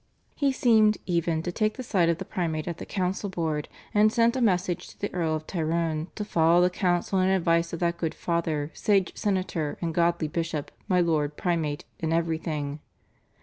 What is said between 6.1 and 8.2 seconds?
"to follow the counsell and advice of that good